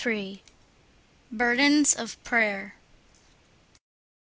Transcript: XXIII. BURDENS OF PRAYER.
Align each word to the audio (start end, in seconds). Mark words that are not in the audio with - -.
XXIII. 0.01 0.41
BURDENS 1.31 1.93
OF 1.93 2.23
PRAYER. 2.23 2.73